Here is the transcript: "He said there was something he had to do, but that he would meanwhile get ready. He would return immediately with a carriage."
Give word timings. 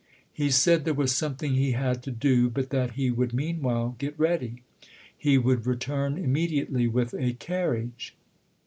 "He 0.33 0.49
said 0.49 0.83
there 0.83 0.95
was 0.95 1.15
something 1.15 1.53
he 1.53 1.73
had 1.73 2.01
to 2.01 2.09
do, 2.09 2.49
but 2.49 2.71
that 2.71 2.93
he 2.93 3.11
would 3.11 3.33
meanwhile 3.35 3.95
get 3.99 4.17
ready. 4.17 4.63
He 5.15 5.37
would 5.37 5.67
return 5.67 6.17
immediately 6.17 6.87
with 6.87 7.13
a 7.13 7.33
carriage." 7.33 8.15